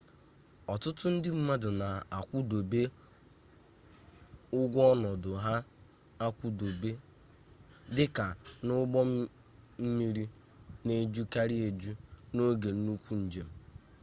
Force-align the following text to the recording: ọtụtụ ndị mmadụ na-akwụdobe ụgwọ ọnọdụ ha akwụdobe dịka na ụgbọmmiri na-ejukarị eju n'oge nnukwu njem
ọtụtụ 0.73 1.05
ndị 1.13 1.29
mmadụ 1.37 1.69
na-akwụdobe 1.81 2.81
ụgwọ 4.59 4.81
ọnọdụ 4.91 5.29
ha 5.43 5.55
akwụdobe 6.25 6.91
dịka 7.95 8.25
na 8.65 8.71
ụgbọmmiri 8.81 10.23
na-ejukarị 10.85 11.55
eju 11.67 11.91
n'oge 12.35 12.69
nnukwu 12.75 13.13
njem 13.23 13.49